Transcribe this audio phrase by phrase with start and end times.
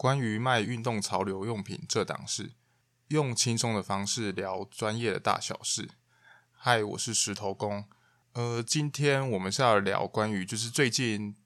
[0.00, 2.54] 关于卖运动潮流用品这档事，
[3.08, 5.90] 用轻松的方式聊专业的大小事。
[6.52, 7.84] 嗨，我是石头公。
[8.32, 11.36] 呃，今天我们是要聊关于就是最近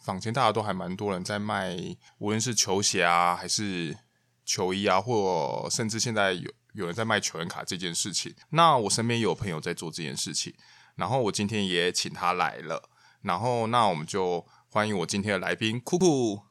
[0.00, 1.76] 坊间大家都还蛮多人在卖，
[2.18, 3.98] 无论是球鞋啊，还是
[4.44, 8.32] 球衣啊，或甚至现在有有人在卖球员卡这件事情。
[8.50, 10.54] 那我身边有朋友在做这件事情，
[10.94, 12.88] 然后我今天也请他来了。
[13.22, 16.44] 然后那我们就欢迎我今天的来宾酷酷。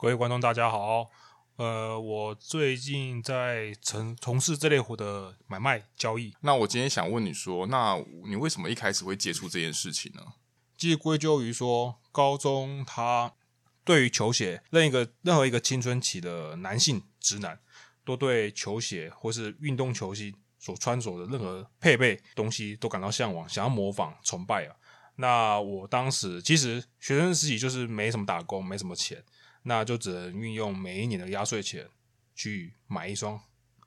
[0.00, 1.10] 各位观众，大家好。
[1.56, 6.32] 呃，我最近在从从事这类活的买卖交易。
[6.42, 10.22] 那我今天想问你说，那你为什么一开始会接触这件事情呢？
[10.76, 13.34] 其实归咎于说，高中他
[13.82, 17.58] 对于球鞋，任一个任何一个青春期的男性直男，
[18.04, 24.76] 都对球鞋或是运动球鞋所穿着的任何配备东西都感到向往，想要模仿、崇拜啊。
[25.16, 29.24] 那我当时其实学生时期就是没什么打工，没什么钱。
[29.62, 31.88] 那就只能运用每一年的压岁钱
[32.34, 33.40] 去买一双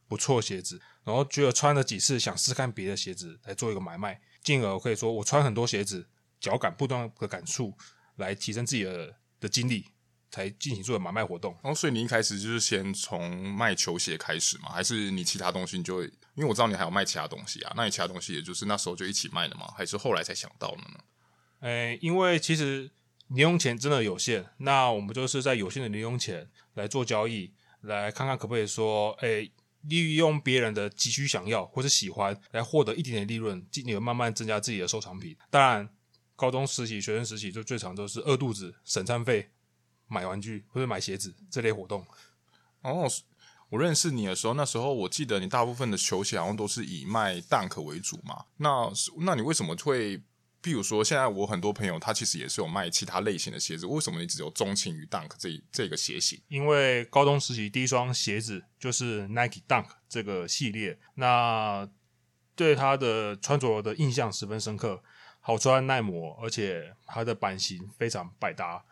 [0.07, 6.07] 不错的鞋子，然后觉得穿了几次想试看别的鞋子来做一个买卖，进而可以说我穿很多鞋子，
[6.39, 7.75] 脚感不断的感触
[8.17, 9.85] 来提升自己的的经历，
[10.29, 11.57] 才进行做买卖活动。
[11.63, 14.69] 然哦，所以你一开始就是先从卖球鞋开始吗？
[14.71, 16.05] 还是你其他东西你就会？
[16.35, 19.73] 因为我知道你还有卖其他东西啊，那你其他东西也就是那时候就一起卖的吗？
[19.75, 20.99] 还是后来才想到的呢？
[21.61, 22.91] 诶，因为其实。
[23.33, 29.49] 零用钱真的有限，那我们就是在有限的零用钱来做交易，来看看可不可以说，诶，
[29.83, 35.37] 利用别人的急需想要或是喜欢来获得一点点利润，进而慢慢增加自己的收藏品。
[35.49, 35.89] 当然，
[36.35, 39.49] 高中时期、学生时期就最常都是饿肚子、省餐费、
[40.07, 42.05] 买玩具或者买鞋子这类活动。
[42.81, 43.09] 哦，
[43.69, 48.43] 我认识你的时候，那时候我记得你大部分的球鞋好像都是以卖 Dunk 为主嘛。
[48.57, 50.21] 那那你为什么会？
[50.63, 53.87] 譬如说，现在我很多朋友，他其实也是有卖其他类型的鞋子。
[53.87, 56.39] 为什么你只有钟情于 Dunk 这这个鞋型？
[56.49, 61.89] 因为高中时期第一双鞋子就是 Nike Dunk 这个系列，那
[62.55, 65.01] 对它的穿着的印象十分深刻，
[65.39, 68.85] 好穿耐磨，而且它的版型非常百搭。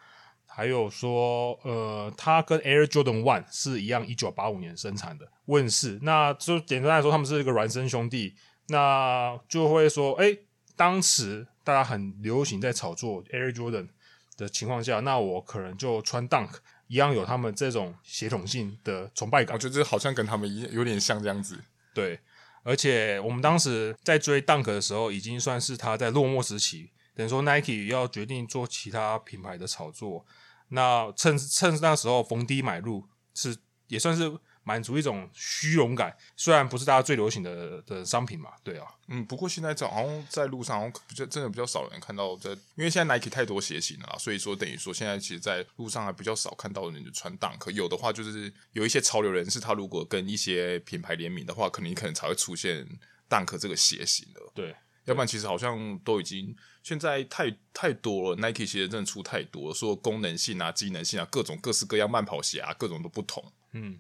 [0.48, 6.00] 还有说，呃，它跟 Air Jordan One 是一样，一九八五年生产的问世。
[6.02, 8.36] 那就简单来说，他们是一个孪生兄弟。
[8.70, 10.36] 那就会说，哎，
[10.76, 11.46] 当时。
[11.70, 13.90] 大家很流行在炒作 Air Jordan
[14.36, 16.50] 的情况下，那我可能就穿 Dunk
[16.88, 19.54] 一样有他们这种协同性的崇拜感。
[19.54, 21.60] 我觉得这好像跟他们一有点像这样子。
[21.94, 22.20] 对，
[22.64, 26.90] 而且我们当时在追 Dunk 的时候，已经算是他在落寞时期。
[27.14, 30.26] 等于说 Nike 要决定做其他品牌的炒作，
[30.70, 33.06] 那趁趁那时候逢低买入，
[33.36, 33.56] 是
[33.88, 34.36] 也算是。
[34.64, 52.88] 满足一种虚荣感，虽然不是大家最流行的的商品嘛，对啊，嗯，不过现在好像在路上好像比较真的比较少人看到在，因为现在 Nike 太多鞋型了啦，所以说等于说现在其实，在路上还比较少看到人就穿 Dunk，有的话就是有一些潮流人士，他如果跟一些品牌联名的话，可能你可能才会出现
[53.28, 64.00] Dunk 这个鞋型的，对，要不然其实好像都已经现在太太多了，Nike 鞋真的出太多了，说功能性啊、机能性啊，各种各式各样慢跑鞋啊，各种都不同，嗯。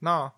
[0.00, 0.32] 那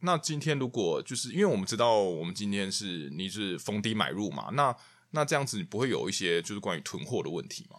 [0.00, 4.74] 那今天如果就是因为我们知道我们今天是你是逢低买入嘛，那
[5.10, 7.78] 那这样子你不会有一些就是关于囤货的问题吗？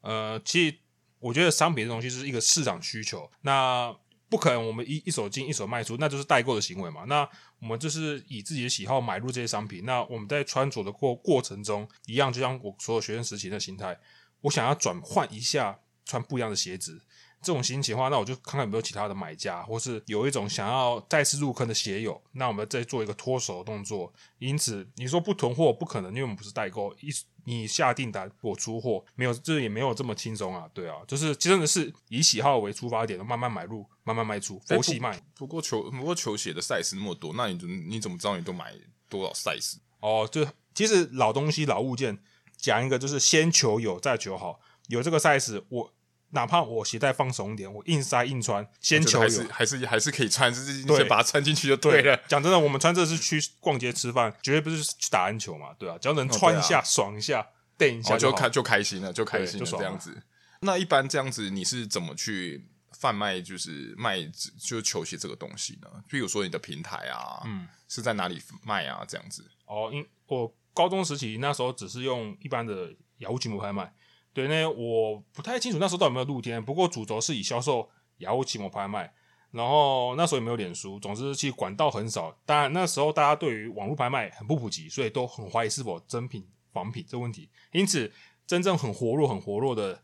[0.00, 0.76] 呃，其实
[1.18, 3.94] 我觉得商品这东西是一个市场需求，那
[4.28, 7.04] 不可能我们一一手进一手卖出，那就是代购的行为嘛。
[7.04, 7.28] 那
[7.60, 13.98] 我们就是以自己的喜好买入这些商品，那我们在穿着的过过程中，一样就像我所有学生时期的心态，
[14.42, 17.02] 我想要转换一下穿不一样的鞋子。
[17.40, 24.12] 这种心情的话，那我就看看有没有其他的买家，或是有一种想要再次入坑的鞋友，那我们再做一个脱手的动作。
[24.38, 27.08] 因此，你说不囤货不可能，因为我们不是代购，一
[27.44, 30.68] 你下订单我出货，没有，这也没有这么轻松啊。
[30.74, 35.16] 对啊，就是真的是以喜好为出发点，慢慢买入，慢慢卖出，佛系卖。
[35.34, 38.74] 不，不过球不过球鞋的 size 那么多，那你怎你怎么知道你都买
[39.08, 39.76] 多少 size？
[40.00, 42.18] 哦，就其实老东西老物件，
[42.56, 45.92] 讲一个就是先求有再求好，有这个 size 我。
[46.30, 52.14] 哪怕我鞋带放松一点，我硬塞硬穿，先求有，还是还是可以穿，就是把它穿进去就对了。
[52.28, 57.46] 讲真的，我们穿这是去逛街吃饭，绝对不是去打篮球嘛，对啊，只要能穿一下、哦啊、爽一下、
[57.78, 60.22] 垫一下就，就开就开心了，就开心了，就这样子。
[60.60, 62.66] 那一般这样子，你是怎么去
[62.98, 64.20] 贩卖，就是卖
[64.60, 65.88] 就球鞋这个东西呢？
[66.10, 69.02] 比如说你的平台啊，嗯，是在哪里卖啊？
[69.08, 69.42] 这样子。
[69.64, 73.90] 哦，因我高中时期那时候只是用一般的雅虎奇摩拍卖。
[74.32, 77.88] 对，那我不太清楚那时候到底有没有露天，不过主轴是以销售
[78.18, 79.12] 雅虎奇摩拍卖，
[79.50, 82.36] 然后那时候也没有脸书，总之其实管道很少。
[82.44, 87.48] 当然那时候大家对于网络拍卖很不普及，所以都很怀疑是否真品仿品这个问题。
[87.72, 88.12] 因此，
[88.46, 90.00] 真正很活络、很活络的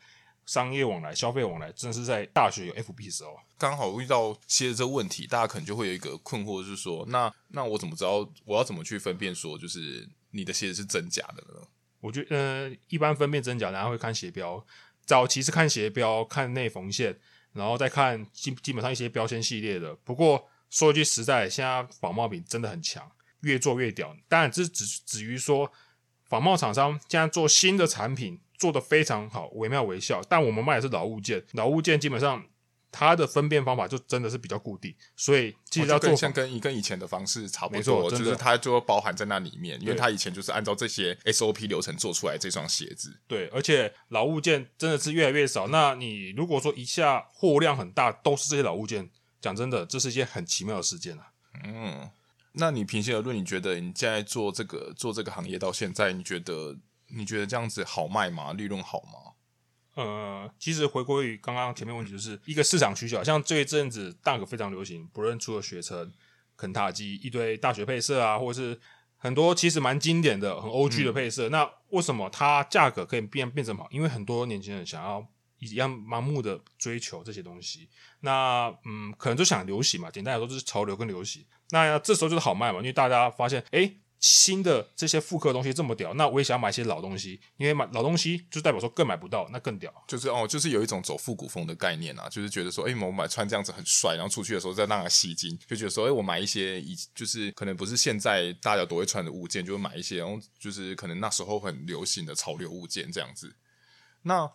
[0.46, 11.66] 商业往来、消费往来，正是在大学有 FB 的时候，刚好遇到鞋子这个问题，大家可能就会有一个困惑，就是说，那那我怎么知道我要怎么去分辨说，就是你的鞋子是真假的呢？
[12.04, 14.62] 我觉得，呃，一般分辨真假，大家会看鞋标，
[15.06, 17.16] 早期是看鞋标，看内缝线，
[17.54, 19.94] 然后再看基基本上一些标签系列的。
[20.04, 23.10] 不过说一句实在，现在仿冒品真的很强，
[23.40, 24.14] 越做越屌。
[24.28, 25.72] 当然，这只止于说。
[26.26, 30.22] 仿冒厂商现在做新的产品做得非常好，惟妙惟肖。
[30.26, 32.42] 但我们卖的是老物件，老物件基本上
[32.96, 43.18] 它的分辨方法就真的是比较固定，所以其实要做像跟跟以前的方式差不多，就是它就包含在那里面，因为它以前就是按照这些 SOP 流程做出来这双鞋子。
[43.26, 45.66] 对，而且老物件真的是越来越少。
[45.66, 49.10] 那你如果说一下货量很大，都是这些老物件，
[49.40, 51.32] 讲真的，这是一件很奇妙的事件啊。
[51.64, 52.08] 嗯。
[52.52, 56.76] 那你平心而论，你觉得你现在做这个做这个行业到现在，你觉得
[57.08, 58.52] 你觉得这样子好卖吗？
[58.52, 59.33] 利润好吗？
[59.94, 63.22] 呃，其实回归于刚刚前面问题，就是一个市场需求。
[63.22, 66.12] 像这一阵子 Dunk 非常流行，不论出了学生、
[66.56, 68.80] 肯塔基一堆大学配色啊，或者是
[69.16, 71.48] 很多其实蛮经典的、很 OG 的配色。
[71.48, 73.90] 嗯、那为什么它价格可以变变这么好？
[73.90, 75.26] 因为很多年轻人想要
[75.58, 77.88] 一样盲目的追求这些东西。
[78.20, 80.10] 那嗯，可能就想流行嘛。
[80.10, 81.44] 简单来说，就是潮流跟流行。
[81.70, 89.92] 那这时候就是好卖嘛，因为大家发现，哎，新的这些复刻东西这么屌，那我也想买一些老东西，因为买老东西就代表说更买不到，那更屌。
[90.08, 103.56] 就是哦，就是有一种走复古风的概念啊，就是觉得说，哎，我买穿这样子很帅，然后出去的时候再让它吸睛，就觉得说，哎，我买一些以就是可能不是现在大家都会穿的物件，就会买一些，然后就是可能那时候很流行的潮流物件这样子。
[104.22, 104.50] 那，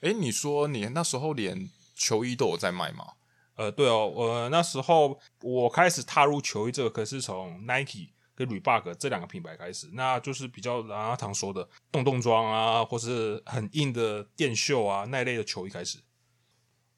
[0.00, 3.14] 哎，你说你那时候连球衣都有在卖吗？
[3.56, 15.98] 呃，对哦，我、呃、那时候我开始踏入球衣这个，可是从 Nike 跟 Reebok 这两个品牌开始，那就是比较阿唐说的洞洞装啊，或是很硬的电绣啊那一类的球衣开始。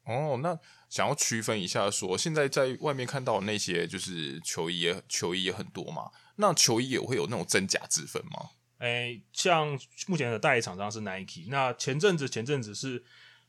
[0.03, 0.55] 哦，那
[0.87, 6.11] 想要区分一下说，说现在在外面看到的那些就是球衣也，球衣也很多嘛？
[6.35, 8.51] 那球衣也会有那种真假之分吗？
[8.77, 13.03] 诶，像目前的代理厂商是 Nike，那前阵子前阵子是。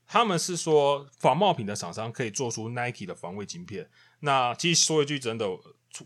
[0.05, 3.89] 他们是说仿冒品的厂商可以做出 Nike 的防伪晶片。
[4.19, 5.47] 那其实说一句真的，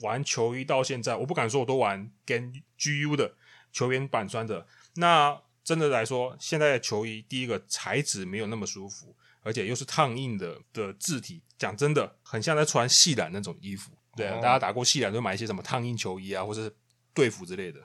[0.03, 3.35] 玩球衣到现在，我不敢说我都玩跟 GU 的
[3.73, 4.67] 球员板穿的。
[4.95, 13.93] 那真的来说，现在的球衣第一个材质没有那么舒服，而且又是烫印的的字体，讲真的很像在穿细染那种衣服。
[14.15, 16.75] 对啊，大家打过细染都买一些什么烫印球衣啊，或者是
[17.13, 17.81] 队服之类的。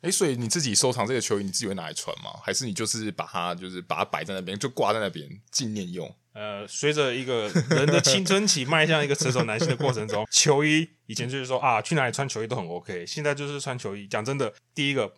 [0.00, 2.40] 哎，所以你自己收藏这个球衣，你自己会拿来穿吗？
[2.42, 6.14] 还是你就是把它，就是把它摆在那边，就挂在那边纪念用？
[6.34, 13.06] 呃，随着一个人的青春期迈向一个成熟男性的过程中，球衣以前就是说啊，去哪里穿球衣都很 OK。
[13.06, 15.14] 现在就是穿球衣，讲真的，第一个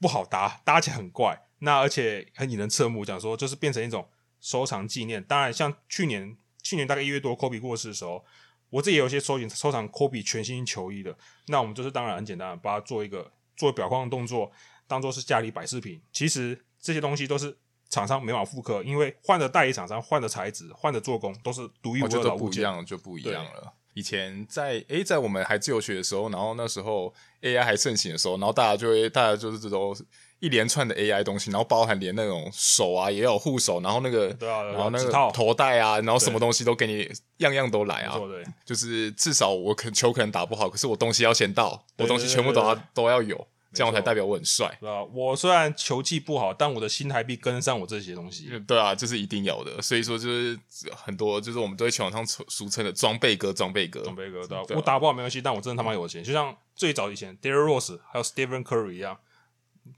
[0.00, 3.04] 不好搭，搭起来很怪，那而且很引人侧目。
[3.04, 4.08] 讲说就是变成一种
[4.40, 5.22] 收藏纪念。
[5.22, 8.24] 当然，像去年去年大概一月多，科比过世的时候，
[8.70, 11.16] 我自己有些收集收藏科比全新球衣的。
[11.48, 13.32] 那我们就是当然很简单，把它做一个。
[13.58, 14.52] 做表框的动作，
[14.86, 15.98] 当做是家里摆饰品。
[16.12, 17.56] 其实这些东西都是
[17.88, 23.72] 厂商没法复刻，因为换的代理厂商、换的材质、换的做工都是独一无二的物件，就不一样，就不一样了。
[23.94, 29.96] 以前在诶，在我们还自由学的时候，然后那时候 AI 还盛行的时候，然后大家就会，大家就是这种
[30.38, 38.18] 一连串的 AI 东西，然后包含连那种手啊也有护手，然后那个，对啊，然后那个头带啊，然后什么东西都给你，样样都来啊。
[38.18, 43.46] 对，就是至少我可球可能打不好，可是我东西要先到，我东西全部都要都要有。
[43.72, 45.02] 这样才代表我很帅，对吧？
[45.04, 48.48] 我虽然球技不好，但我的心态必跟上我这些东西。
[48.66, 49.80] 对啊，这是一定要的。
[49.82, 50.58] 所以说，就是
[50.94, 54.46] 很多，就是我们都在球场上俗称的装备哥，装备哥，装备哥。
[54.46, 56.22] 对啊，我打不好没关系，但我真的他妈有钱。
[56.24, 59.18] 就像最早以前，Derrick Rose 还有 Stephen Curry 一样，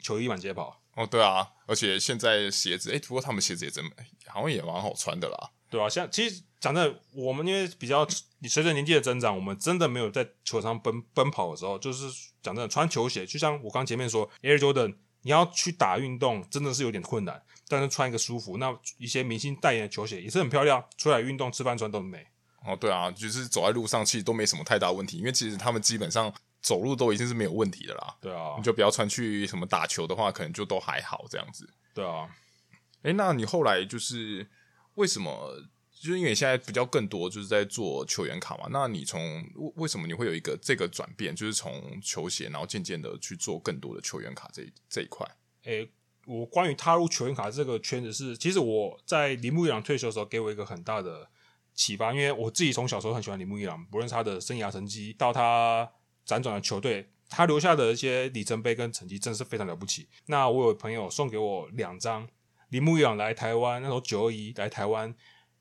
[0.01, 0.81] 球衣满街跑。
[0.95, 3.85] 哦，对啊，而且现在鞋子，哎，不过他们鞋子也真，
[4.27, 5.51] 好像也蛮好穿的啦。
[5.71, 8.05] 对啊，像其实讲真的，我们因为比较，
[8.41, 12.09] 你随着年纪的增长，我们真的没有在球场奔奔跑的时候，就是
[12.49, 17.43] 讲真的，穿球鞋，就像我刚前面说，Air Jordan，你要去打运动，真的是有点困难。
[17.69, 22.27] 但是穿一个舒服，那一些明星代言的球鞋也是很漂亮，出来运动、吃饭穿都很美。
[22.65, 28.17] 哦，对啊，就是走在路上其实都没什么太大问题，因为其实他们基本上走路都已经是没有问题的啦。
[28.21, 31.69] 对啊，你就不要穿去什么打球的话，可能就都还好这样子。
[31.93, 32.29] 对啊，
[33.03, 34.49] 哎，那你后来就是。
[34.95, 35.55] 为什么？
[36.01, 38.69] 就是因为现在比较更多就是在做球员卡嘛。
[38.71, 39.45] 那你从
[39.77, 41.35] 为什么你会有一个这个转变？
[41.35, 45.27] 就是从球鞋，然后渐渐的去做更多的球员卡这这一块。
[45.65, 45.91] 诶，
[46.27, 51.29] 我关于踏入球员卡这个圈子是，其实我在铃木一朗退休的时候给我一个很大的
[51.75, 55.91] 启发，因为我自己从小时候很喜欢铃木一朗，不论是他的生涯成绩到他
[56.27, 60.09] 辗转的球队，他留下的一些里程碑跟成绩真的是非常了不起。
[60.27, 62.29] 那我有朋友送给我两张。
[62.71, 65.15] 铃木一朗来台湾，那时候九二一来台湾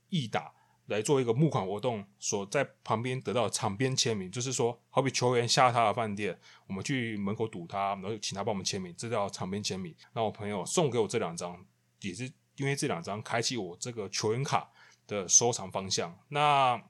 [0.09, 0.53] 义打
[0.87, 9.95] 来做一个募款活动，所在旁边得到场边签名，就是说，好比球员下他的饭店，我们去门口堵他，然后请他帮我们签名，这叫场边签名。
[10.13, 11.65] 那我朋友送给我这两张，
[12.01, 14.71] 也是因为这两张开启我这个球员卡
[15.05, 16.17] 的收藏方向。
[16.29, 16.81] 那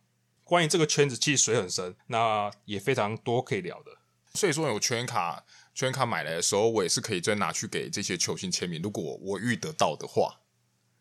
[0.43, 3.91] 关于这个圈子，其实水很深，那也非常多可以聊的。
[4.33, 5.43] 所以说，有球员卡。
[5.73, 8.81] 球员卡买来的时候，我也是可以再拿去给这些球星签名。
[8.81, 10.39] 如果我遇得到的话，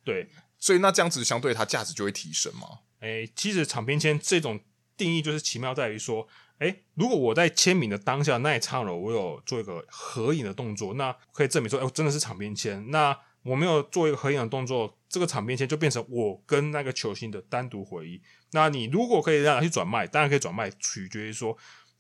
[0.05, 2.81] 对，所以那这样子相对它价值就会提升嘛。
[3.01, 4.61] 诶、其实场边签这种
[4.97, 6.27] 定义就是奇妙在于说，
[6.59, 12.91] 诶、如果我在签名的当下那一刹那，我有做一个合影的动作，那可以证明说，诶、欸，我真的是场边签。
[12.91, 18.21] 那我没有做一个合影的动作，这个场边签就变成我跟那个球星的单独回忆。
[18.53, 21.57] 那你如果可以让他去转卖，当然可以转卖，取决于说。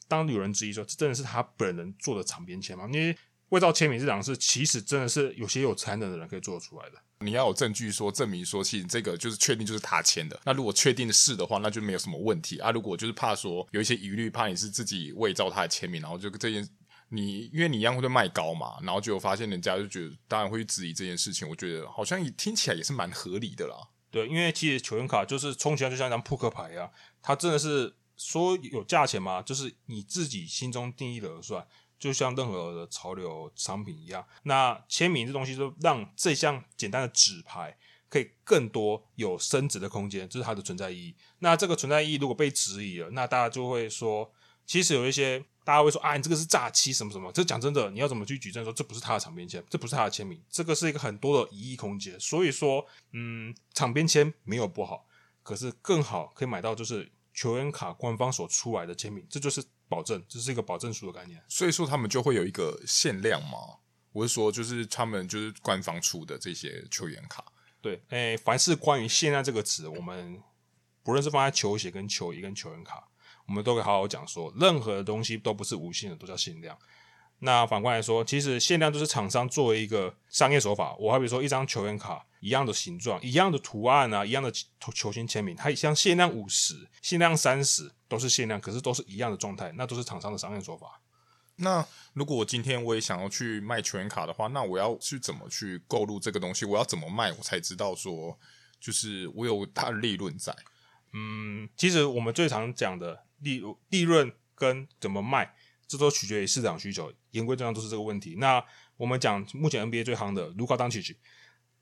[0.08, 2.88] 当有人质疑说，这真的是他本人做的场边签吗？
[2.92, 3.18] 因为
[3.50, 6.96] 伪造签名这档事，其实真的是有些有才能的人可以做得出来的。
[7.20, 10.38] 你要有证据说证明说，其实这个就是确定就是他签的。
[10.44, 12.70] 那如果确定是的话，那就没有什么问题啊。
[12.70, 16.68] 如果就是怕说有一些疑虑，怕你是自己伪造他的签名，然后就这件
[17.08, 21.48] 你因为你一样会卖高嘛，然后就发现人家就觉得当然会去质疑这件事情。
[21.48, 23.76] 我觉得好像听起来也是蛮合理的啦。
[24.10, 26.90] 对，因为其实球员卡就是充其量就像一张扑克牌一样，
[27.22, 27.94] 它真的是。
[28.18, 29.42] 说有价钱吗？
[29.42, 31.62] 就是你自己心中定义的而算，
[31.98, 34.24] 就像任何的潮流商品一样。
[34.42, 37.76] 那签名这东西，就让这项简单的纸牌
[38.08, 41.16] 可以更多有升值的空间，这是它的存在意义。
[41.38, 44.30] 那这个存在意义如果被质疑了，那大家就会说，
[44.66, 47.32] 其实有一些大家会说啊，你这个是诈欺什么什么。
[47.32, 50.40] 这讲真的，你要怎么去举证说这不是他的场边签，这不是他的签名？
[50.50, 52.18] 这个是一个很多的疑义空间。
[52.20, 55.06] 所以说，嗯，场边签没有不好，
[55.42, 57.10] 可是更好可以买到就是。
[57.38, 61.42] 球员卡官方所出来的签名，这就是保证，这是一个保证书的概念。
[61.48, 63.58] 所以说他们就会有一个限量嘛？
[64.12, 67.44] 我是说，就是他们就是官方出的这些球员卡。
[67.80, 70.40] 对，诶、欸，凡是关于限量这个词，我们
[71.02, 73.08] 不论是放在球鞋、跟球衣、跟球员卡，
[73.46, 76.76] 我们都可以好好讲说，任何的东西都不是无限的，都叫限量。
[77.40, 80.96] 那反过来说，其实限量就是厂商作为一个商业手法。
[80.96, 91.00] 我好比说一张球员卡，一样的形状、一样的图案啊，一样的球球星签名，它像限量五十、限量三十，都是限量，可是都是一样的状态，那都是厂商的商业手法。
[91.56, 96.64] 那如果我今天我也想要去卖球员卡的话，那我要去怎么去购入这个东西？
[96.64, 98.38] 我要怎么卖，我才知道说，
[98.78, 100.54] 就是我有它的利润在？
[101.14, 105.56] 嗯，其实我们最常讲的利利润跟怎么卖。
[105.88, 108.34] 这都取决于市场需求，言归正传都是这个问题。
[108.38, 108.60] 那
[108.96, 111.16] 我们讲目前 NBA 最夯的卢卡当奇奇，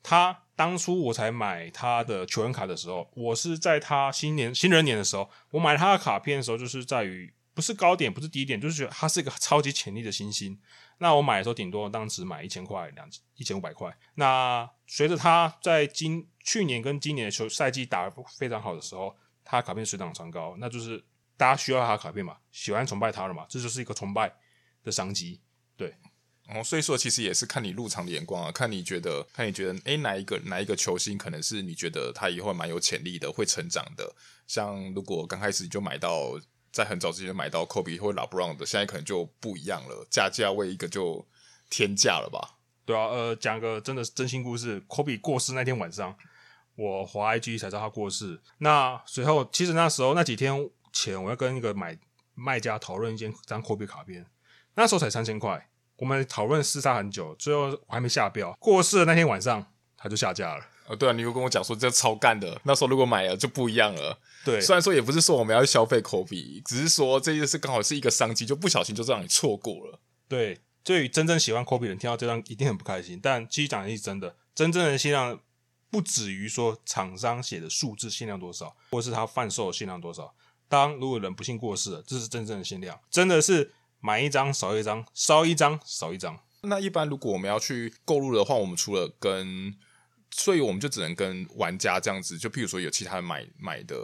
[0.04, 10.56] 他当初我才买他的球员卡的时候，我是在他新年新人年的时候，我买他的卡片的时候，就是在于不是高点，不是低点，就是觉得他是一个超级潜力的新星。
[10.98, 13.92] 那我买的时候，顶多当时买一千块、两一千五百块。
[14.14, 21.04] 那随着他在今去年跟今年的球赛季打得非常好的时候，他卡片水涨船高，那就是。
[21.36, 22.36] 大家需要他的卡片嘛？
[22.52, 23.44] 喜欢崇拜他了嘛？
[23.48, 24.32] 这就是一个崇拜
[24.84, 25.40] 的商机，
[25.76, 25.92] 对。
[26.48, 34.14] 哦，所以说其实也是看你入场的眼光啊，看你觉得，看你觉得，诶，哪一个哪一个球星可能是你觉得他以后蛮有潜力的，会成长的。
[34.46, 36.38] 像如果刚开始你就买到，
[36.70, 41.26] 在很早之前买到科比或拉布朗的，现在可能就不一样了，价价位一个就
[41.70, 42.58] 天价了吧？
[42.84, 46.14] 对啊，呃，讲个真的真心故事，科比过世那天晚上，
[46.76, 48.40] 我滑 IG 才知道他过世。
[48.58, 50.70] 那随后，其实那时候那几天。
[50.96, 51.98] 前我要跟一个买
[52.36, 54.24] 卖家讨论一件张科比卡片，
[54.76, 58.56] 那时候才三千块，我们讨论厮杀很久，最后我还没下标。
[58.58, 60.64] 过世的那天晚上，他就下架了。
[60.86, 64.18] 哦，对啊，你又跟我讲说这超干的，那时候如果买了就不一样了。
[64.44, 69.98] 对，虽然说也不是说我们要去消费科比，只是说这件事刚好是一个商机，就不小心就让你错过了。
[70.28, 73.18] 对，对于真正喜欢科比的人听到这张一定很不开心。
[73.22, 75.40] 但其实讲的是真的，真正的限量
[75.88, 80.34] 不止于说厂商写的数字限量多少，或是他贩售的限量多少。
[80.68, 83.72] 当如果人不幸过世了，这是真正的限量，真的是
[84.04, 86.38] 买一张少一张，烧一张少一张。
[86.64, 89.74] 那一般如果我们要去购入的话，我们除了跟，
[90.30, 93.96] 所以我们就只能跟玩家这样子，就譬如说有其他人买买的，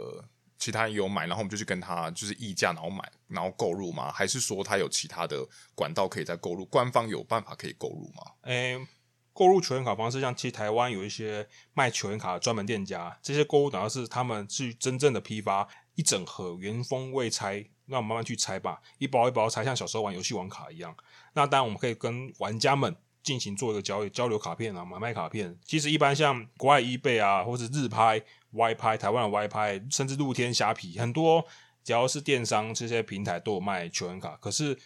[0.57, 4.11] 其他人有买，然后我们就去跟他就是议价，然后买，然后购入吗？
[4.11, 6.65] 还是说他有其他的管道可以再购入？
[6.65, 8.23] 官方有办法可以购入吗？
[8.45, 8.87] 诶、欸，
[9.33, 15.67] 购入球员卡方式，像其实台湾有一些卖球员卡的专门店家，这些购物主要是他们去真正的批发。
[15.95, 20.95] 一整盒原封未拆，那我们慢慢去拆吧，一包一包拆，像小时候玩游戏王卡一样。
[21.33, 25.55] 那当然，我们可以跟玩家们进行做一个交易，交流卡片啊，买卖卡片。
[25.63, 28.19] 其实一般像国外 eBay 啊，或者日拍、
[28.51, 31.45] Y 拍，台湾的 Y 拍，甚至露天虾皮，很多
[31.83, 34.37] 只要是电商这些平台都有卖球员卡。
[34.37, 34.77] 可是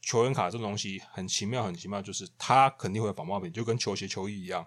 [0.00, 4.66] 球员卡这东西很奇妙，很奇妙，就是它肯定会有仿冒品，就跟球鞋、球衣一样。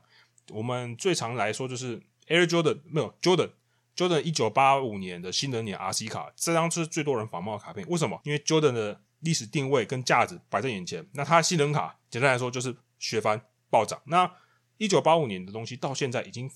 [0.49, 3.49] 我们最常来说就是 Air Jordan 没有 Jordan
[3.95, 7.87] Jordan 一九八五年的新人年 RC 卡，这张是最多人仿冒的卡片。
[7.87, 8.19] 为什么？
[8.23, 11.07] 因为 Jordan 的历史定位跟价值摆在眼前。
[11.13, 14.01] 那它新人卡简单来说就是学翻暴涨。
[14.05, 14.31] 那
[14.77, 16.49] 一九八五年的东西到现在已经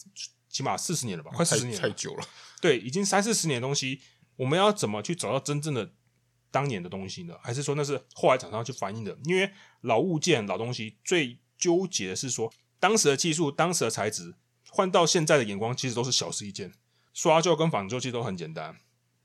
[0.50, 1.32] 起码四十年了吧？
[1.36, 2.26] 快四十年了，太久了。
[2.60, 4.02] 对，已经三四十年的东西，
[4.36, 5.92] 我们要怎么去找到真正的
[6.50, 7.36] 当年的东西呢？
[7.44, 9.16] 还是说那是后来厂商去反映的？
[9.26, 9.52] 因为
[9.82, 14.34] 老物件、老东西最纠结的是说，当时的技术、当时的材质
[14.70, 16.74] 换到现在的眼光，其实都是小事一件。
[17.18, 18.78] 刷旧跟仿旧其实都很简单，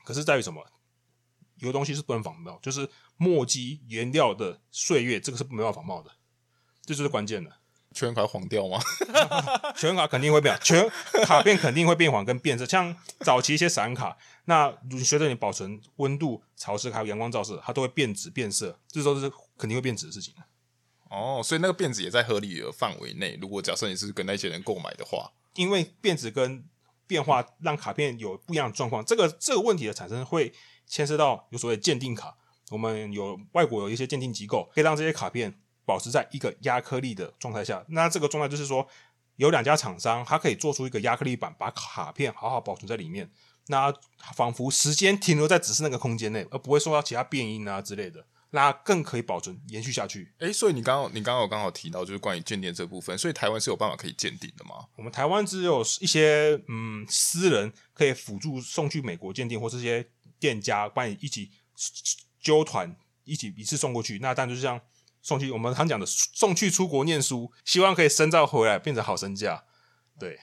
[0.02, 0.64] 可是在于什么？
[1.56, 6.11] 有的东西是不能仿冒，就是墨迹原料的岁月，这个是没办法仿冒的，
[6.87, 7.52] 这就是关键的。
[7.92, 8.80] 球员卡黄掉吗？
[9.76, 10.90] 全卡肯定会变，球员
[11.26, 12.64] 卡片肯定会变黄跟变色。
[12.64, 20.32] 像早期一些散卡，那你随着你保存温度、潮湿还有阳光照射，它都会变紫变色，这都是肯定会变紫的事情。
[21.11, 23.38] 哦，所以那个变质也在合理的范围内。
[23.38, 26.64] 如果假设你是跟那些人购买的话，因为变质跟
[27.12, 30.52] 变化让卡片有不一样的状况，这个这个问题的产生会
[30.87, 32.37] 牵涉到有所谓鉴定卡。
[32.71, 35.59] 我们有外国有一些鉴定机构，可以让这些卡片。
[35.85, 38.87] 保持在一个压克力的状态下，那这个状态就是说，
[39.35, 43.28] 有两家厂商，它可以做出一个压克力板，把卡片好好保存在里面，
[43.66, 43.92] 那
[44.33, 50.32] 仿佛时间停留在只是那个空间内，而不会受到其他变音啊之类的，那更可以保存延续下去。
[50.38, 54.87] 诶，所以你刚刚你刚刚有刚好提到就是关于鉴定这部分，所以台湾是有办法可以鉴定的吗？
[54.97, 60.06] 我们台湾只有一些嗯私人可以辅助送去美国鉴定，或这些
[60.38, 61.50] 店家帮你一起
[62.40, 64.80] 揪团一起一次送过去，那但就是像。
[65.25, 69.62] 送去我们常讲的送去出国念书，希望可以深造回来变成好身价。
[70.18, 70.37] 对，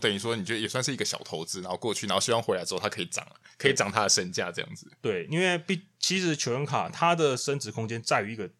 [0.00, 3.24] 等于说你觉得也算是一个小投资，然后过去，然后希望回来之后它可以涨，
[3.58, 4.90] 可以涨它的身价这样子。
[5.00, 8.50] 对，因为毕其实球员卡它的升值空间在于一个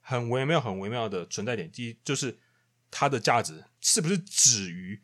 [0.00, 2.38] 很微妙、很微妙的存在点，第一就是
[2.90, 5.00] 它的价值是不是止于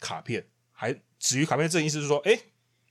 [0.00, 1.68] 卡片，还止于卡片？
[1.68, 2.38] 这意思是说，哎。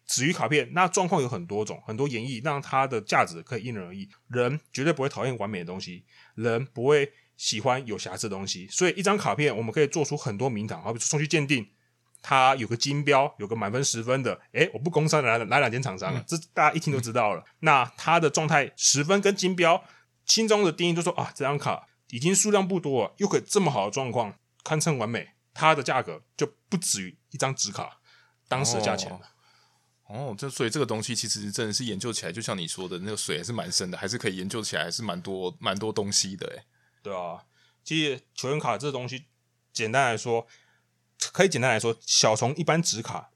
[0.08, 4.10] 止于卡片，那状况有很多种，很多演绎，让它的价值可以因人而异。
[4.28, 6.04] 人绝对不会讨厌完美的东西，
[6.36, 8.68] 人不会喜欢有瑕疵的东西。
[8.68, 11.66] 所以一张卡片，我们可以做出很多名堂，好比送去鉴定，
[12.22, 14.40] 它有个金标，有个满分十分的。
[14.52, 17.44] 诶，我不工商哪哪两间厂商了，这大家一听就知道了。
[17.60, 19.84] 那它的状态十分跟金标，
[20.26, 28.00] 心中的定义就说啊，这张卡已经数量不多了，又可以这么好的状况，堪称完美，它的价格就不止于一张纸卡
[28.48, 29.20] 当时的价钱了。
[30.08, 36.64] 哦，这所以这个东西其实真的是研究起来，就像你说的那个水还是蛮深的，还是可以研究起来，还是蛮多蛮多东西的诶。
[37.02, 37.46] 对啊，
[37.84, 39.28] 其实球员卡这个东西，
[39.72, 40.46] 简单来说，
[41.32, 43.30] 可以简单来说，小从一般纸卡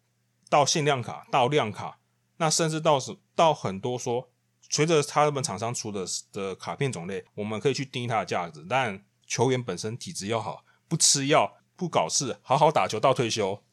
[0.49, 1.99] 到限量卡到量卡，
[2.37, 4.29] 那甚至到是到很多说，
[4.69, 8.65] 随着他们厂商出的的卡片种类，我们可以去定义它的价值。
[8.67, 13.63] 但球员本身体质要好，不吃药，不搞事，好好打球到退休，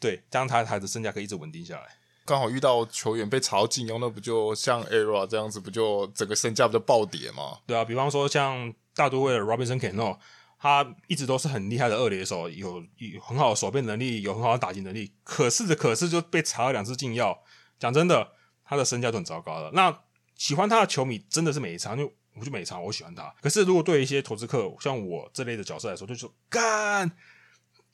[0.00, 1.98] 对，这样他他的身价可以一直稳定下来。
[2.24, 7.58] 刚好遇到球员被查到禁用，那不就像 ERA 这样子，不就整个身价不就暴跌吗？
[7.66, 10.18] 对啊，比方说像大都会的 Robinson Cano，
[10.58, 15.12] 他一直都是很厉害的二垒手，有有很好的守备能力，有很好的打击能力。
[15.22, 17.42] 可是的，可是就被查了两次禁药。
[17.78, 18.32] 讲真的，
[18.64, 19.70] 他的身价都很糟糕的。
[19.72, 20.00] 那
[20.34, 23.32] 喜欢他的球迷真的是每一场，就我就每一场我喜欢他。
[23.40, 27.10] 可是如果对一些投资客，像我这类的角色来说，就说干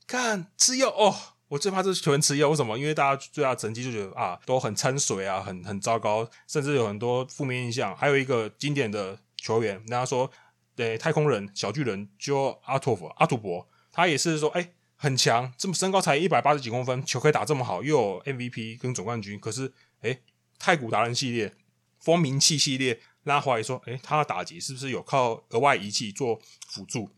[0.07, 1.15] 干吃药哦。
[1.49, 2.79] 我最怕这是球员吃药，为什么？
[2.79, 7.95] 因为大家对他成绩就觉得啊，都很掺水啊，很很糟糕，甚至有很多负面印象。
[7.95, 10.29] 还有一个经典的球员，人家说，
[10.75, 19.39] 对太空人小巨人 Jo 阿托夫阿土伯，他也是说，哎，很强，这么身高才一百八十几公分，球可以打这么好，又有 MVP 跟总冠军。
[19.39, 20.21] 可是，哎，
[20.59, 21.55] 太古达人系列、
[22.01, 27.11] 风鸣器系列，拉怀疑说，哎，他的打击是不是有靠额外仪器做辅助？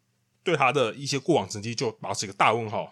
[0.43, 2.91] 对他的一些过往成绩就保持一个大问号。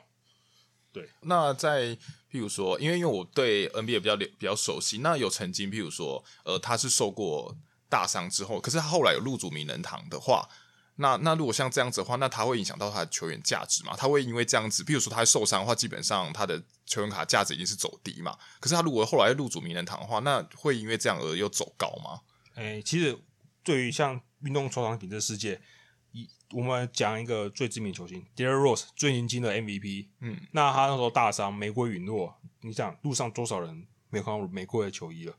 [0.92, 1.96] 对，那在
[2.30, 7.56] 譬如说，因为因为我对 NBA 比较比较熟悉，那有曾经譬如说，呃，他是受过
[7.94, 10.48] 大伤之后，可是他后来有入主名人堂的话，
[10.96, 13.94] 那那如果像这样子的话，那他会影响到他的球员价值吗？
[13.96, 18.36] 他会因为这样子，比如说他受伤的话，基本上他的球员卡价值已经是走低嘛。
[18.58, 22.20] 可是他如果后来入主名人堂的话，那会因为这样而又走高吗？
[22.56, 23.16] 诶，其实
[23.62, 25.60] 对于像运动收藏品这世界。
[26.10, 30.08] 一我们讲一个最知名球星，Derrick Rose 最年轻的 MVP。
[30.20, 32.32] 嗯，那他那时候大伤，玫瑰陨落。
[32.60, 35.34] 你想，路上多少人没有看到玫瑰的球衣了？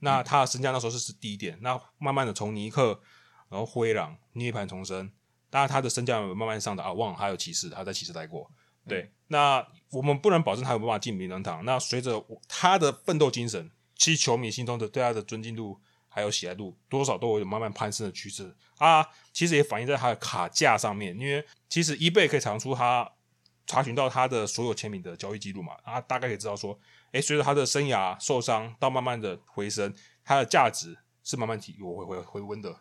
[0.00, 3.00] 那他的身价那时候是是低点，那慢慢的从尼克，
[3.48, 5.10] 然后灰狼涅槃重生，
[5.50, 8.50] 当然他的身价慢慢上的啊，忘了还有骑士，他在骑士待过。
[8.86, 11.64] 对，嗯、那我们不能保证他有办法进名人堂。
[11.64, 15.80] 那随着他的奋斗精神，其实球迷心中的对他的尊敬度。
[16.10, 21.16] 还有喜爱度多少都有慢慢攀升的趋势啊，其实也反映在他的卡价上面。
[21.16, 23.08] 因为其实 eBay 可以查出他
[23.66, 26.76] 查询到他的所有签名的交易记录嘛，啊，大概可以知道说，
[27.12, 29.94] 哎，随着他的生涯受伤到慢慢的回升，
[30.24, 32.76] 他的价值是慢慢提我回回回温的。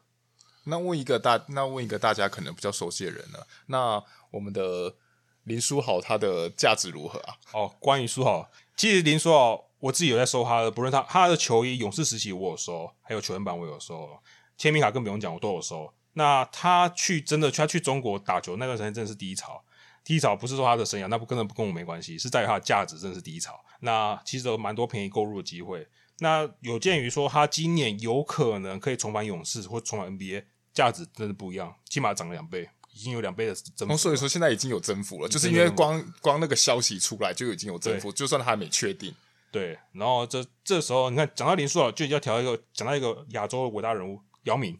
[0.66, 3.40] 那问一个大，那问一个大家可能比较熟悉的人呢？
[3.68, 4.96] 那我们的
[5.44, 7.38] 林书豪他的价值如何啊？
[7.54, 14.20] 哦，关于书豪，其实林书豪我自己有在收他的，不论他他的球衣，勇士时期我有收，还有球员版我有收，
[14.58, 15.94] 签名卡更不用讲，我都有收。
[16.14, 19.64] 那他去真的，他去中国打球那段时间真的是低潮。
[20.08, 23.60] 低潮不是说他的生涯，那不根本不跟我没关系，是在于他的价值真的是低潮。
[23.82, 25.86] 那其实有蛮多便宜购入的机会。
[26.20, 33.94] 那有鉴于说他今年有可能可以重返勇士或重返 NBA，价值真的不一样，起码涨了两倍，已经有两倍的增幅。
[33.94, 39.14] 哦，所以说现在已经有增幅了，就是因为光光那个消息出来就已经有增幅，就算他还没确定。
[39.52, 44.80] 对，然后这这时候你看，讲到林书豪，就要调一个，讲到一个亚洲的伟大人物姚明。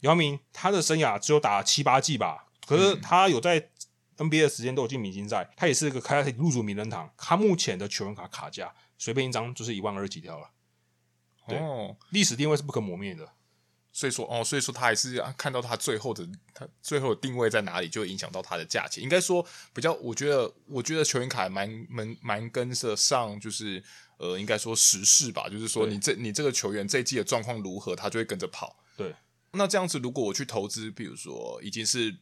[0.00, 3.70] 姚明他的生涯只有打七八季吧，可是他有在。
[4.16, 7.12] NBA 的时间都有进明星赛，他也是一个开入主名人堂。
[7.16, 10.50] 他目前的球员卡卡价随便一张就是一万二几条了。
[11.46, 13.32] 哦，历史定位是不可磨灭的。
[13.92, 19.02] 所以说，哦，所以说他还是看到他最后的他最后的定位在哪里，就会影响到他的价钱。
[19.02, 23.82] 应该说比较，我觉得我觉得球员卡蛮蛮蛮跟得上，就是
[24.18, 25.48] 呃，应该说时事吧。
[25.48, 28.76] 就是说你这你这个球员这一季的状况如何，他就会跟着跑。
[28.96, 29.14] 对，
[29.52, 32.16] 那这样子，如果我去投资，比如说已经是。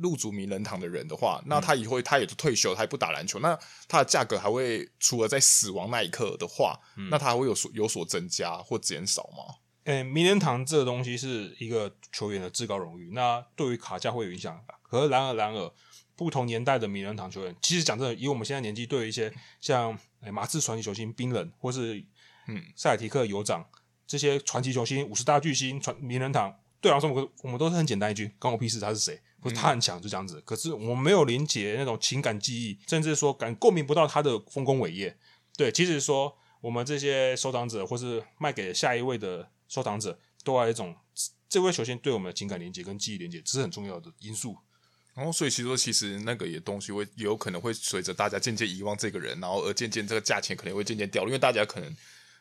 [0.00, 9.56] 入主名人堂的人的话，那他以后他也就退休，他也不打篮球，那他的价格还会除了在死亡那一刻的话，嗯、那他还会有所有所增加或减少吗？
[9.84, 14.62] 诶、欸，名人堂这个东西是一个球员的至高荣誉，那对于卡价会有影响。
[14.82, 15.72] 可是然而然而，
[16.14, 22.04] 不同年代的名人堂球员，其实讲真的，以我们现在年纪，对于一些像诶、欸、马刺传奇球星冰冷，或是
[22.48, 23.66] 嗯塞尔提克酋长
[24.06, 29.20] 这些传奇球星、五十大巨星传名人堂，对我来说，我我们都是很简单一句，关我屁事，他是谁？
[29.40, 30.40] 不是他很强，就这样子。
[30.44, 35.16] 可是我没有连接那种情感记忆，甚至说感共鸣不到他的丰功伟业。
[35.56, 40.94] 对，其实说我们这些收藏者，或是卖给下一位的收藏者，都有一种
[41.48, 44.56] 这位球星对我们的情感连接跟记忆连接，这是很重要的因素。
[45.14, 51.96] 然后，所以其实说，其实那个也东西会也有可能会随着大家渐渐遗忘这个人，然后而渐渐这个价钱可能会渐渐掉，因为大家可能。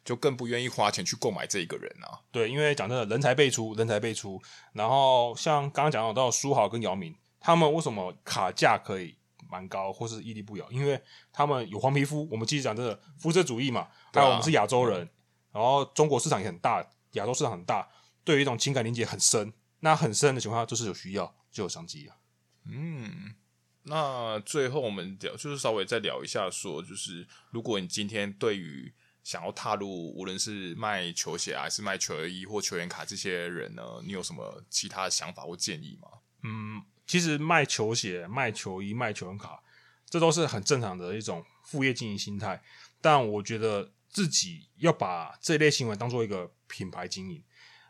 [0.07, 2.21] 就更不愿意花钱去购买这一个人啊。
[2.31, 4.41] 对，因为讲真的，人才辈出，人才辈出。
[4.71, 9.17] 然后像刚刚讲到书豪跟姚明，他们为什么卡价可以
[9.49, 10.71] 蛮高，或是屹立不摇？
[10.71, 10.97] 因为
[11.33, 12.25] 他们有黄皮肤。
[12.31, 13.89] 我们继续讲真的，肤色主义嘛。
[14.13, 15.09] 还有我们是亚洲人，啊、
[15.51, 17.85] 然后中国市场也很大，亚洲市场很大，
[18.23, 19.51] 对于一种情感连接很深。
[19.81, 22.15] 那很深的情况下，就是有需要就有商机啊。
[22.63, 23.35] 嗯，
[23.83, 28.93] 那最后我们聊，就是稍微再聊一下说，说就是如果你今天对于
[29.27, 36.07] 想要踏入，无论是卖球鞋还是卖球衣或球员卡这些人呢，你有什么其他的想法或建议吗？
[36.43, 39.61] 嗯，其实卖球鞋、卖球衣、卖球员卡，
[40.09, 42.63] 这都是很正常的一种副业经营心态。
[43.01, 47.43] 但我觉得自己要把这类行为当做一个品牌经营。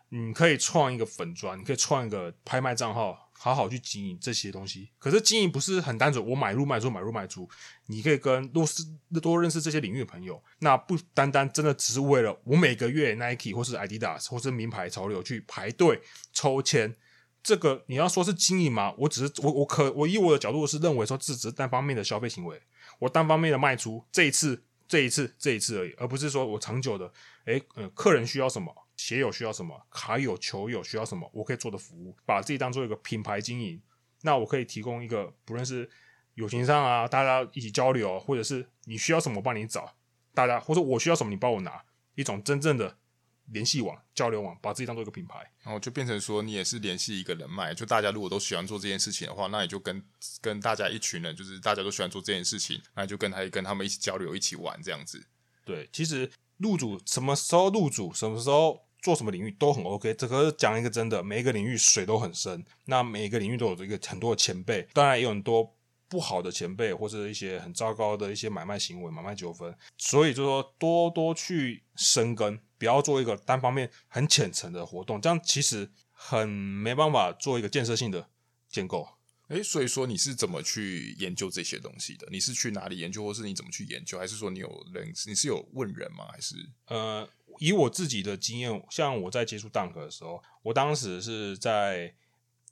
[0.09, 4.89] 你可以创一个粉专，你可以创一个拍卖账号，好好去经营这些东西。
[4.97, 7.47] 可是经营不是很单纯，我买入卖出，买入卖出。
[7.85, 8.83] 你可以跟多是
[9.21, 16.01] 多认识这些领域的朋友，那不单单真的只是为了我每个月 Nike 或是 Adidas 或是名牌潮流去排队
[16.33, 16.95] 抽签。
[17.43, 18.93] 这个你要说是经营吗？
[18.97, 22.61] 我只是我我可我以我的角度是认为说这只是单方面的消费行为，
[22.99, 27.13] 我单方面的卖出这一次这一次这一次而已，而不是说我长久的。
[27.45, 28.86] 诶，呃，客人需要什么？
[28.97, 29.87] 鞋友需要什么？
[29.89, 31.29] 卡友、球友需要什么？
[31.33, 33.81] 我可以做的服务，把自己当做一个品牌经营。
[34.23, 35.89] 那我可以提供一个，不论是
[36.33, 39.95] 友情上啊，大家一起交流，或者是你需要什么，我帮你找
[40.33, 41.83] 大家，或者我需要什么，你帮我拿，
[42.15, 42.97] 一种真正的
[43.45, 45.51] 联系网、交流网，把自己当做一个品牌。
[45.61, 47.75] 然后就变成说，你也是联系一个人脉。
[47.75, 50.03] 就大家如果都喜欢做这件事情的话，那你就跟
[50.41, 55.23] 跟大家一群人，就是大家都喜欢做这件事情，那你就跟他跟他们一起交流，一起玩这样子。
[55.63, 58.86] 对，其实入主什么时候入主，什么时候。
[59.07, 65.73] 做什么领域都很 OK，这个讲一个真的，每一个领域水都很深，那每一个领域都有一个很多的前辈，当然也有很多
[66.09, 78.27] 不好的前辈，或者一些很糟糕的一些买卖行为、买卖纠纷，所以就说多多去深耕，不要做一个单方面很浅层的活动，这样其实很没办法做一个建设性的
[78.67, 79.07] 建构。
[79.47, 82.27] 诶，所以说你是怎么去研究这些东西的？
[82.29, 84.19] 你是去哪里研究，或是你怎么去研究？
[84.19, 86.25] 还是说你有人，你是有问人吗？
[86.29, 86.55] 还是
[86.87, 87.25] 呃？
[87.59, 92.13] 以我自己的经验，像我在接触 Dunk 的时候，我当时是在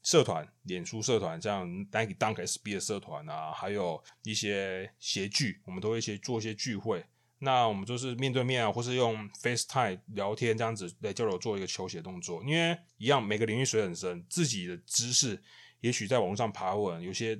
[0.03, 7.03] 社团、脸书社团，像 Nike Dunk SB 的社团啊，还有一些鞋聚，我们都会一些做一些聚会。
[7.39, 12.43] 那我们就是面对面啊，或是用 FaceTime 聊天这样子来交流，做一个球鞋动作。
[12.43, 15.43] 因为一样，每个领域水很深，自己的知识
[15.81, 17.39] 也许在网络上爬文，有些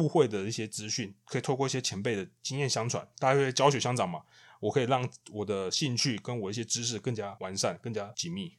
[0.00, 4.22] 误会的一些资讯，可以透过一些前辈的经验相传，大家会教学相长嘛。
[4.60, 8.56] 我可以让我的兴趣跟我一些知识更加完善、更加紧密。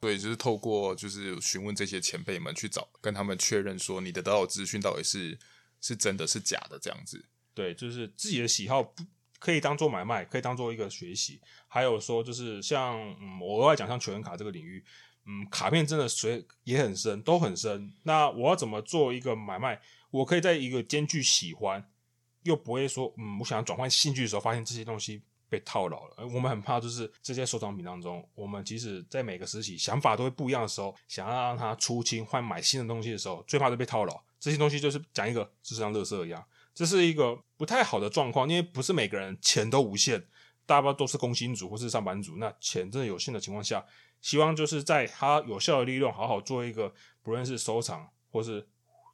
[0.00, 5.38] 对，就是透过就是询问这些前辈们去找，跟他们确认说你得到的资讯到底是
[5.80, 7.24] 是真的是假的这样子。
[7.54, 9.04] 对，就是自己的喜好不
[9.38, 11.40] 可以当做买卖，可以当做一个学习。
[11.66, 14.84] 还有说，就是像嗯，我额外讲像球员卡这个领域，
[15.24, 17.92] 嗯，卡片真的水也很深，都很深。
[18.02, 19.80] 那我要怎么做一个买卖？
[20.10, 21.90] 我可以在一个兼具喜欢
[22.42, 25.22] 又不会说嗯，我想要转换兴趣的时候，发现这些东西。
[25.50, 34.22] 被套牢了，我们很怕，就是这些收藏品当中，我们即使在每个时期想法都会不一样的时候，想要让它出清换买新的东西的时候，最怕是被套牢。
[34.38, 36.44] 这些东西就是讲一个，就像垃圾一样，
[36.74, 40.22] 这是一个不太好的状况，因为不是每个人钱都无限，
[40.66, 43.82] 大家都是工薪族或是上班族，那钱真的有限的情况下，
[44.20, 46.92] 希望就是在它有效的利润，好好做一个，
[47.22, 48.68] 不论是收藏或是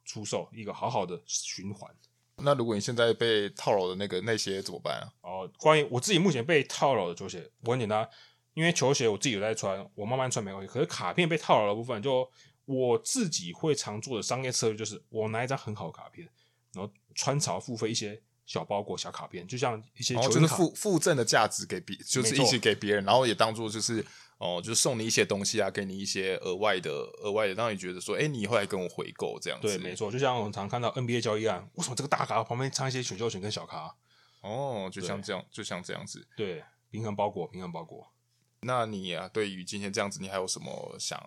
[0.05, 1.91] 出售，一个好好的循环。
[2.37, 5.09] 那如果你现在被套牢的那个那些怎么办啊？
[5.21, 8.07] 哦，关于我自己目前被套牢的球鞋，我很简单，
[8.53, 10.71] 因为球鞋我自己有在穿，我慢慢穿没关系。
[10.71, 12.29] 可是卡片被套牢的部分，就
[12.65, 16.29] 我自己会常做的商业策略就是，我拿一张很好的卡片，
[16.73, 24.05] 然后穿槽付费一些小包裹、小卡片，就像一些球卡，哦，就是附附赠的价值给别，就是一起给别人，然后也当做就是。
[24.37, 26.91] 哦，就是送你一些东西啊，给你一些额外的、
[27.23, 29.67] 额外的，让你觉得说，哎、欸，你以后来跟我回购这样子。
[29.67, 33.95] 对，没错，就像我们常看到 NBA 交易案，为什么这个大咖旁边插一些选秀权跟小咖？
[34.41, 36.27] 哦，就像这样，就像这样子。
[36.35, 38.11] 对，平衡包裹，平衡包裹。
[38.59, 41.17] 那你啊，对于今天这样子，你还有什么想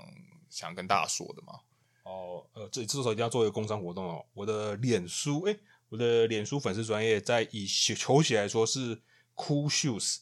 [0.51, 1.61] 想跟大家说的吗？
[2.05, 4.25] 哦，呃，这这时候一定要做一个工商活动哦。
[4.35, 9.01] 我的脸书，哎、欸，我的脸书粉丝专业在以球鞋来说是
[9.35, 10.19] Cool Shoes。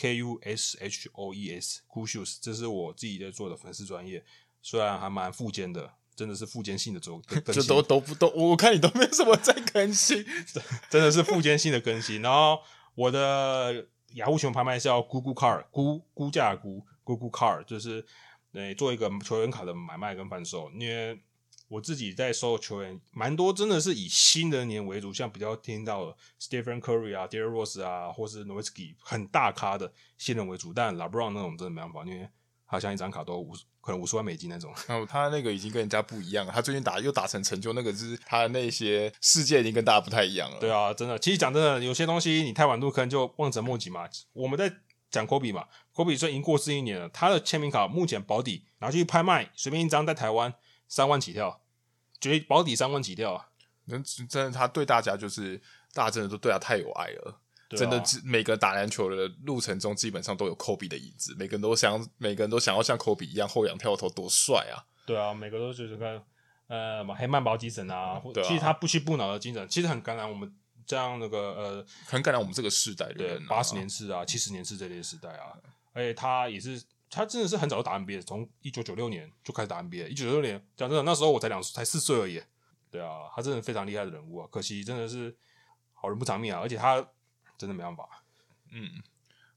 [0.00, 4.24] K U S H O E S，Cool Shoes，这是我自己在做的粉丝专业，
[4.62, 7.20] 虽然还蛮富坚的，真的是富坚性的做，
[7.52, 10.24] 这都都不都，我看你都没什么在更新，
[10.88, 12.22] 真的是富坚性的更新。
[12.22, 12.58] 然后
[12.94, 18.02] 我的雅虎球拍卖是要 Gugu Card，估估价估 Gugu Card，就是
[18.52, 21.20] 呃做一个球员卡的买卖跟贩售，因为。
[21.70, 30.74] 我自己在收球员，蛮多真的是以新人年为主，像比较听到的 Stephen Curry 啊、Derrick Rose 啊，或是 Nowitzki 很大咖的新人为主。
[30.74, 32.28] 但 LeBron 那种真的没办法，因为
[32.64, 34.74] 好像一张卡都五可能五十万美金那种。
[34.88, 36.52] 哦，他那个已经跟人家不一样了。
[36.52, 40.58] 他最近打又打成成就，那个就是他的那些世界已经跟大家不太一样了。
[40.58, 41.16] 对啊，真的。
[41.20, 44.08] 其实讲真的，有些东西你太晚入坑就望尘莫及嘛。
[44.32, 44.72] 我们在
[45.08, 50.52] 讲科比嘛，科比虽然已经过世一年了，他的签名卡目前保底拿去拍卖，随便一张在台湾。
[50.90, 51.62] 三万起跳，
[52.20, 53.46] 觉得保底三万起跳啊！
[53.88, 55.56] 真真的，他对大家就是
[55.94, 57.30] 大家真的都对他太有爱了。
[57.30, 57.38] 啊、
[57.70, 61.32] 真的，每个打篮球的路程中，基本上都有科比的影子。
[61.38, 64.82] 每个人都想，每个人都想要像科比一样后仰跳投，多帅啊！
[65.06, 66.20] 对啊，每个都觉得看
[66.66, 70.52] 呃，黑曼巴精神啊，对啊，其实他不屈不挠的精神，其实很感染我们
[70.84, 73.46] 这样那个呃，很感染我们这个世代的人、啊。
[73.48, 75.54] 八十年次啊，七十年次这类时代啊，
[75.92, 76.82] 而且他也是。
[77.10, 80.06] 他真的是很早就打 NBA，从一九九六年就开始打 NBA。
[80.06, 82.40] 一九九六年，讲真的，那时候我才两才四岁而已。
[82.90, 85.36] 对啊，他真的非常厉害的人物啊，可惜真的是
[85.92, 87.04] 好人不长命啊，而且他
[87.58, 88.24] 真的没办法。
[88.72, 88.88] 嗯，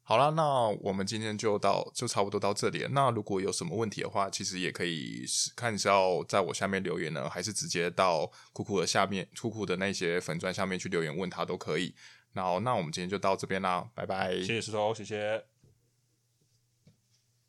[0.03, 2.89] 好了，那我们今天就到就差不多到这里了。
[2.89, 5.23] 那如果有什么问题的话，其实也可以
[5.55, 11.93] 看你是要在我下面留言呢，还是直接到酷酷的下面酷酷的那些粉钻下面去留言问他都可以。
[12.33, 14.33] 然后，那我们今天就到这边啦，拜拜。
[14.37, 15.52] 谢谢石头，谢谢。